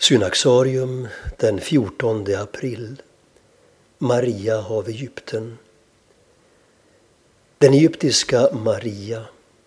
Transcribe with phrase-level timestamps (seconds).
[0.00, 3.02] Synaxarium den 14 april.
[3.98, 5.58] Maria av Egypten.
[7.58, 9.24] Den egyptiska Maria,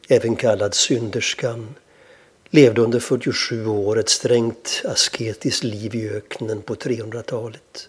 [0.09, 1.75] även kallad synderskan,
[2.49, 7.87] levde under 47 år ett strängt asketiskt liv i öknen på 300-talet.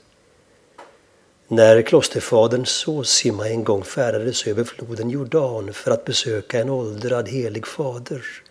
[1.49, 7.67] När klosterfadern Sosima en gång färdades över floden Jordan för att besöka en åldrad helig
[7.67, 8.44] fader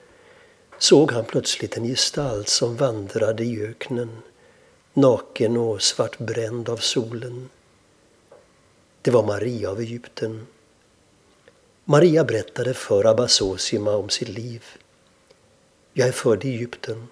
[0.84, 4.18] såg han plötsligt en gestalt som vandrade i öknen,
[4.94, 7.50] naken och svartbränd av solen.
[9.02, 10.48] Det var Maria av Egypten.
[11.86, 14.64] Maria berättade för Abba Sosima om sitt liv.
[15.94, 17.08] Jag är född i Egypten.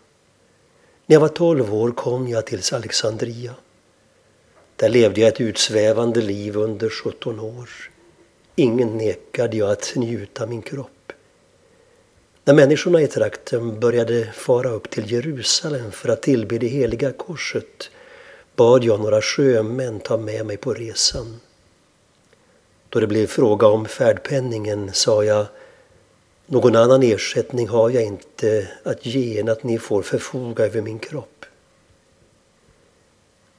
[1.05, 3.55] När jag var tolv år kom jag till Alexandria.
[4.75, 7.69] Där levde jag ett utsvävande liv under 17 år.
[8.55, 11.00] Ingen nekade jag att njuta min kropp.
[12.43, 17.89] När människorna i trakten började fara upp till Jerusalem för att tillbe det heliga korset
[18.55, 21.39] bad jag några sjömän ta med mig på resan.
[22.89, 25.45] Då det blev fråga om färdpenningen sa jag
[26.45, 30.99] någon annan ersättning har jag inte att ge än att ni får förfoga över min
[30.99, 31.45] kropp.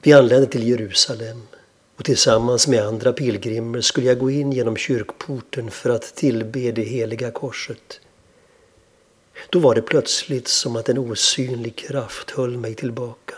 [0.01, 1.41] Vi anlände till Jerusalem
[1.95, 6.83] och tillsammans med andra pilgrimer skulle jag gå in genom kyrkporten för att tillbe det
[6.83, 7.99] heliga korset.
[9.49, 13.35] Då var det plötsligt som att en osynlig kraft höll mig tillbaka.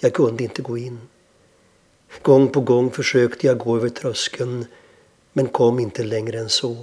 [0.00, 1.00] Jag kunde inte gå in.
[2.22, 4.66] Gång på gång försökte jag gå över tröskeln
[5.32, 6.76] men kom inte längre än så.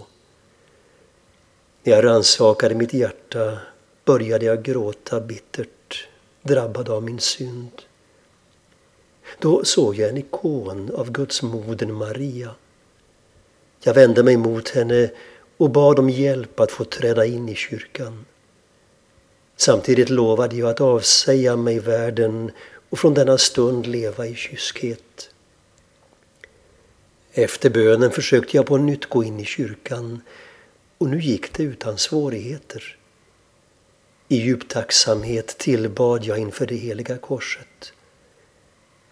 [1.83, 3.57] När jag rannsakade mitt hjärta
[4.05, 6.07] började jag gråta bittert,
[6.41, 7.81] drabbad av min synd.
[9.39, 12.55] Då såg jag en ikon av Guds moder Maria.
[13.83, 15.09] Jag vände mig mot henne
[15.57, 18.25] och bad om hjälp att få träda in i kyrkan.
[19.55, 22.51] Samtidigt lovade jag att avsäga mig världen
[22.89, 25.29] och från denna stund leva i kyskhet.
[27.31, 30.21] Efter bönen försökte jag på nytt gå in i kyrkan
[30.97, 32.97] och nu gick det utan svårigheter.
[34.27, 37.93] I djup tacksamhet tillbad jag inför det heliga korset.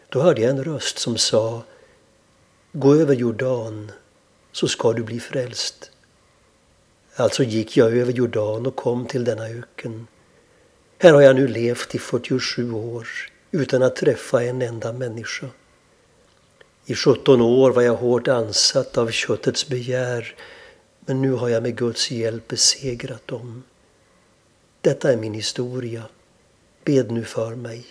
[0.09, 1.63] Då hörde jag en röst som sa
[2.72, 3.91] Gå över Jordan
[4.51, 5.91] så ska du bli frälst.
[7.17, 10.07] Alltså gick jag över Jordan och kom till denna öken.
[10.97, 13.07] Här har jag nu levt i 47 år
[13.51, 15.47] utan att träffa en enda människa.
[16.85, 20.35] I 17 år var jag hårt ansatt av köttets begär
[20.99, 23.63] men nu har jag med Guds hjälp besegrat dem.
[24.81, 26.03] Detta är min historia.
[26.83, 27.85] Bed nu för mig.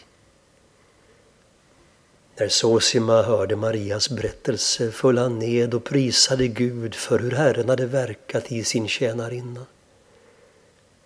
[2.37, 7.87] När Sosima hörde Marias berättelse föll han ned och prisade Gud för hur Herren hade
[7.87, 9.67] verkat i sin tjänarinna.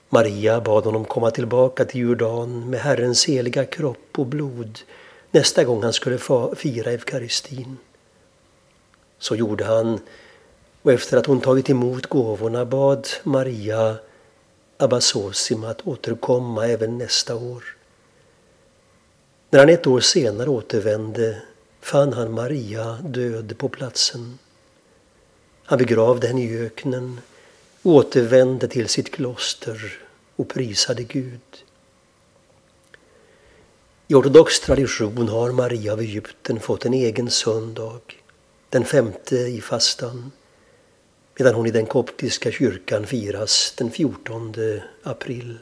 [0.09, 4.79] Maria bad honom komma tillbaka till Jordan med Herrens heliga kropp och blod
[5.31, 6.19] nästa gång han skulle
[6.57, 7.77] fira eukaristin.
[9.19, 10.01] Så gjorde han
[10.83, 13.97] och efter att hon tagit emot gåvorna bad Maria
[14.77, 17.78] Abba Sosima att återkomma även nästa år.
[19.51, 21.43] När han ett år senare återvände
[21.81, 24.39] fann han Maria död på platsen.
[25.65, 27.21] Han begravde henne i öknen,
[27.83, 29.99] återvände till sitt kloster
[30.37, 31.41] och prisade Gud.
[34.09, 38.01] I ortodox tradition har Maria av Egypten fått en egen söndag,
[38.69, 40.33] den femte i fastan,
[41.39, 44.55] medan hon i den koptiska kyrkan firas den 14
[45.03, 45.59] april.